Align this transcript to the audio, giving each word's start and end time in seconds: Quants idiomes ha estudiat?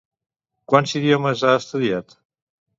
Quants 0.73 0.95
idiomes 1.01 1.45
ha 1.51 1.55
estudiat? 1.61 2.19